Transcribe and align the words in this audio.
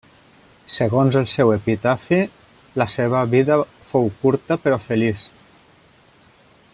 Segons 0.75 1.17
el 1.19 1.27
seu 1.33 1.51
epitafi 1.55 2.19
la 2.83 2.89
seva 2.95 3.21
vida 3.37 3.59
fou 3.93 4.11
curta, 4.23 4.61
però 4.65 4.83
feliç. 4.91 5.31